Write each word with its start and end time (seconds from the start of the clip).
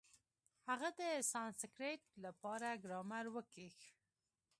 هغه 0.69 0.89
د 0.99 1.01
سانسکرېټ 1.33 2.01
له 2.23 2.31
پاره 2.41 2.71
ګرامر 2.83 3.25
وکېښ. 3.35 3.77